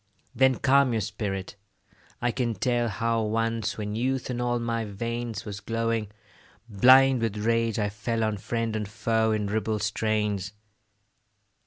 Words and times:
Then 0.33 0.55
calm 0.55 0.93
your 0.93 1.01
spirit; 1.01 1.55
I 2.23 2.31
can 2.31 2.55
tell 2.55 2.89
How 2.89 3.21
once, 3.21 3.77
when 3.77 3.93
youth 3.93 4.31
in 4.31 4.41
all 4.41 4.57
my 4.57 4.83
veins 4.83 5.45
Was 5.45 5.59
glowing, 5.59 6.07
blind 6.67 7.21
with 7.21 7.37
rage, 7.37 7.77
I 7.77 7.89
fell 7.89 8.23
On 8.23 8.37
friend 8.37 8.75
and 8.75 8.87
foe 8.89 9.31
in 9.31 9.45
ribald 9.45 9.83
strains. 9.83 10.53